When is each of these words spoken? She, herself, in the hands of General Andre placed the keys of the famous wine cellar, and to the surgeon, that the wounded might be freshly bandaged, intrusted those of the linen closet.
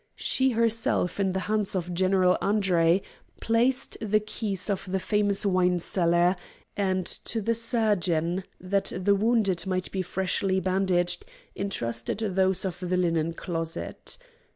She, 0.15 0.49
herself, 0.53 1.19
in 1.19 1.31
the 1.33 1.41
hands 1.41 1.75
of 1.75 1.93
General 1.93 2.35
Andre 2.41 3.03
placed 3.39 3.97
the 4.01 4.19
keys 4.19 4.67
of 4.67 4.91
the 4.91 4.97
famous 4.99 5.45
wine 5.45 5.77
cellar, 5.77 6.35
and 6.75 7.05
to 7.05 7.39
the 7.39 7.53
surgeon, 7.53 8.43
that 8.59 8.91
the 8.95 9.13
wounded 9.13 9.67
might 9.67 9.91
be 9.91 10.01
freshly 10.01 10.59
bandaged, 10.59 11.23
intrusted 11.53 12.17
those 12.17 12.65
of 12.65 12.79
the 12.79 12.97
linen 12.97 13.33
closet. 13.33 14.17